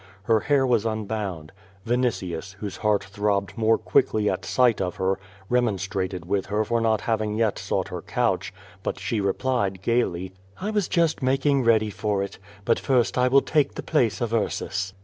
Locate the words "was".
0.65-0.83, 10.71-10.87